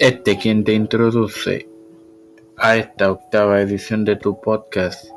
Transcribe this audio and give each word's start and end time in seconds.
Este 0.00 0.38
quien 0.38 0.64
te 0.64 0.72
introduce 0.72 1.68
a 2.56 2.74
esta 2.78 3.12
octava 3.12 3.60
edición 3.60 4.06
de 4.06 4.16
tu 4.16 4.40
podcast, 4.40 5.10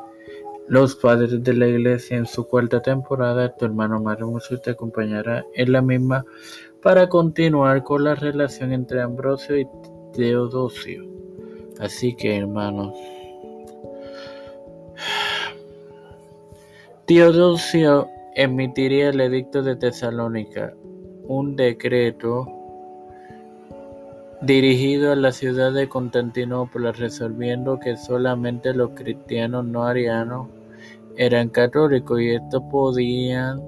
Los 0.67 0.97
Padres 0.97 1.41
de 1.41 1.53
la 1.53 1.69
Iglesia 1.69 2.17
en 2.17 2.25
su 2.25 2.45
cuarta 2.45 2.81
temporada, 2.81 3.55
tu 3.55 3.63
hermano 3.63 4.01
Mario 4.01 4.37
te 4.61 4.71
acompañará 4.71 5.45
en 5.53 5.71
la 5.71 5.81
misma 5.81 6.25
para 6.81 7.07
continuar 7.07 7.81
con 7.83 8.03
la 8.03 8.15
relación 8.15 8.73
entre 8.73 9.01
Ambrosio 9.01 9.57
y 9.57 9.65
Teodosio. 10.11 11.05
Así 11.79 12.13
que 12.13 12.35
hermanos, 12.35 12.93
Teodosio 17.05 18.09
emitiría 18.35 19.11
el 19.11 19.21
edicto 19.21 19.63
de 19.63 19.77
Tesalónica, 19.77 20.73
un 21.25 21.55
decreto 21.55 22.62
dirigido 24.45 25.13
a 25.13 25.15
la 25.15 25.31
ciudad 25.31 25.71
de 25.71 25.87
Constantinopla, 25.87 26.91
resolviendo 26.91 27.79
que 27.79 27.95
solamente 27.95 28.73
los 28.73 28.89
cristianos 28.91 29.63
no 29.65 29.83
arianos 29.83 30.49
eran 31.15 31.47
católicos 31.49 32.19
y 32.19 32.31
estos 32.31 32.61
podían 32.69 33.61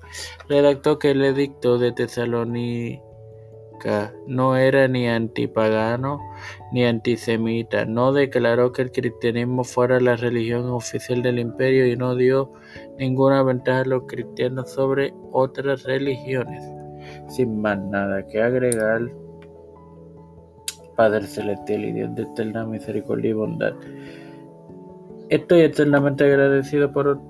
redactó 0.49 0.99
que 0.99 1.11
el 1.11 1.25
edicto 1.25 1.79
de 1.79 1.93
Tesalónica 1.93 3.08
no 4.27 4.57
era 4.57 4.89
ni 4.89 5.09
antipagano 5.09 6.21
ni 6.73 6.85
antisemita, 6.85 7.85
no 7.85 8.13
declaró 8.13 8.73
que 8.73 8.83
el 8.83 8.93
cristianismo 8.93 9.65
fuera 9.65 10.01
la 10.01 10.17
religión 10.17 10.69
oficial 10.71 11.23
del 11.23 11.39
imperio 11.39 11.87
y 11.87 11.97
no 11.97 12.15
dio 12.15 12.53
ninguna 12.99 13.43
ventaja 13.43 13.81
a 13.81 13.85
los 13.85 14.05
cristianos 14.05 14.71
sobre 14.71 15.15
otras 15.33 15.85
religiones. 15.85 16.63
Sin 17.29 17.61
más 17.61 17.79
nada 17.79 18.27
que 18.27 18.43
agregar, 18.43 19.03
Padre 20.97 21.27
Celestial 21.27 21.85
y 21.85 21.93
Dios 21.93 22.15
de 22.15 22.23
eterna 22.23 22.67
misericordia 22.67 23.31
y 23.31 23.35
bondad. 23.35 23.75
Estoy 25.29 25.61
eternamente 25.61 26.25
agradecido 26.25 26.93
por 26.93 27.21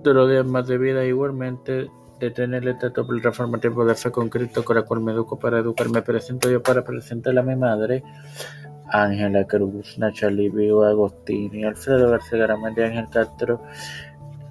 otro 0.00 0.26
día 0.26 0.42
más 0.42 0.66
de 0.66 0.78
vida 0.78 1.04
igualmente 1.04 1.88
de 2.26 2.30
tener 2.30 2.66
este 2.68 2.88
reforma 2.88 3.20
reformativo 3.20 3.84
de 3.84 3.96
fe 3.96 4.12
con 4.12 4.28
con 4.28 4.76
la 4.76 4.82
cual 4.82 5.00
me 5.00 5.12
educo 5.12 5.38
para 5.38 5.58
educar. 5.58 5.88
Me 5.88 6.02
presento 6.02 6.48
yo 6.48 6.62
para 6.62 6.84
presentar 6.84 7.36
a 7.36 7.42
mi 7.42 7.56
madre, 7.56 8.04
Ángela 8.88 9.44
Cruz, 9.44 9.98
Nacha 9.98 10.30
Livio 10.30 10.84
Agostini, 10.84 11.64
Alfredo 11.64 12.10
García 12.10 12.38
Garamendi, 12.38 12.82
Ángel 12.82 13.08
Castro, 13.10 13.60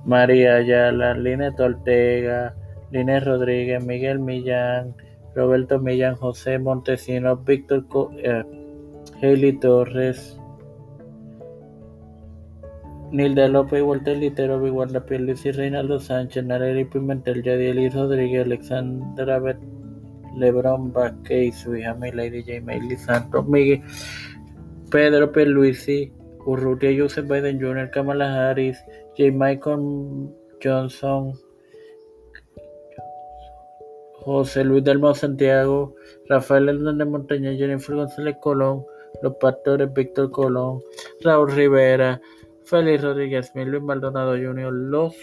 María 0.04 0.56
Ayala, 0.56 1.14
Linet 1.14 1.58
Ortega, 1.62 2.54
Linés 2.92 3.24
Rodríguez, 3.24 3.82
Miguel 3.82 4.20
Millán, 4.20 4.94
Roberto 5.34 5.80
Millán, 5.80 6.16
José 6.16 6.60
Montesinos, 6.60 7.46
Víctor 7.46 7.88
Co 7.88 8.12
eh, 8.18 8.44
Torres, 9.62 10.38
Nilda 13.12 13.50
López, 13.50 13.84
Walter 13.84 14.18
Litero, 14.18 14.62
Viguarda 14.62 15.04
Luis 15.10 15.46
y 15.46 15.52
Reinaldo 15.52 16.00
Sánchez, 16.00 16.46
Nareri 16.46 16.86
Pimentel, 16.86 17.44
Yadiel 17.44 17.92
Rodríguez, 17.92 18.46
Alexandra 18.46 19.38
Bet, 19.40 19.58
Lebron 20.38 20.94
Vázquez 20.94 21.56
su 21.56 21.76
hija 21.76 21.94
Milady 21.94 22.42
J. 22.42 22.98
Santos, 22.98 23.46
Miguel, 23.48 23.82
Pedro 24.90 25.32
Pierluisi, 25.34 26.14
Urrutia 26.46 26.98
Joseph 26.98 27.28
Biden 27.28 27.60
Jr., 27.60 27.92
Kamala 27.92 28.50
Harris, 28.50 28.78
J. 29.18 29.32
Michael 29.34 30.30
Johnson, 30.64 31.34
José 34.24 34.64
Luis 34.64 34.84
Delmo 34.86 35.14
Santiago, 35.14 35.96
Rafael 36.30 36.70
Hernández 36.70 37.08
Montaña, 37.08 37.54
Jennifer 37.54 37.96
González 37.96 38.38
Colón, 38.40 38.86
Los 39.22 39.36
Pastores 39.36 39.92
Víctor 39.94 40.32
Colón, 40.32 40.82
Raúl 41.22 41.52
Rivera, 41.52 42.22
Félix 42.72 43.04
Rodríguez, 43.04 43.52
Luis 43.54 43.84
Maldonado 43.84 44.32
Jr., 44.32 44.72
los 44.72 45.14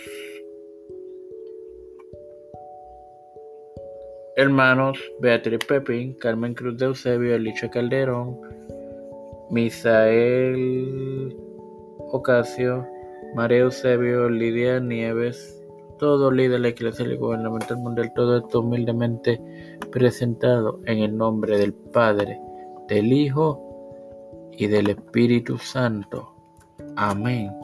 hermanos 4.37 4.99
Beatriz 5.21 5.59
Pepín, 5.67 6.13
Carmen 6.19 6.53
Cruz 6.53 6.77
de 6.77 6.85
Eusebio, 6.85 7.35
Elicha 7.35 7.71
Calderón, 7.71 8.39
Misael 9.49 11.35
Ocasio, 12.11 12.87
María 13.35 13.61
Eusebio, 13.61 14.29
Lidia 14.29 14.79
Nieves, 14.79 15.59
todo 15.99 16.31
líder 16.31 16.67
Iglesia 16.67 17.07
y 17.07 17.17
Gubernamental 17.17 17.79
Mundial, 17.79 18.13
todo 18.15 18.37
esto 18.37 18.61
humildemente 18.61 19.41
presentado 19.91 20.81
en 20.85 20.99
el 20.99 21.17
nombre 21.17 21.57
del 21.57 21.73
Padre, 21.73 22.39
del 22.89 23.11
Hijo 23.11 24.51
y 24.53 24.67
del 24.67 24.91
Espíritu 24.91 25.57
Santo. 25.57 26.38
Amén. 26.99 27.58